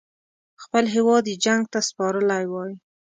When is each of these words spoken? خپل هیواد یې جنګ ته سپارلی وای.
خپل 0.63 0.83
هیواد 0.95 1.23
یې 1.31 1.35
جنګ 1.45 1.63
ته 1.73 1.79
سپارلی 1.87 2.45
وای. 2.51 2.71